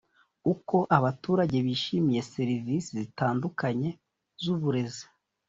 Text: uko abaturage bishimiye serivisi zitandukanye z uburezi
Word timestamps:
uko 0.53 0.77
abaturage 0.97 1.57
bishimiye 1.67 2.21
serivisi 2.33 2.91
zitandukanye 3.01 3.89
z 4.41 4.45
uburezi 4.53 5.05